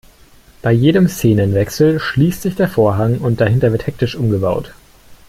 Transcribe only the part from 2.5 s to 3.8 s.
der Vorhang und dahinter